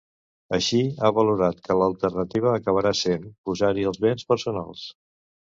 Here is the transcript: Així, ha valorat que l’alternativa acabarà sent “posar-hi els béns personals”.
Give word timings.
Així, 0.57 0.79
ha 1.01 1.11
valorat 1.17 1.59
que 1.67 1.77
l’alternativa 1.81 2.55
acabarà 2.61 2.95
sent 3.03 3.31
“posar-hi 3.51 3.89
els 3.93 4.03
béns 4.07 4.29
personals”. 4.35 4.89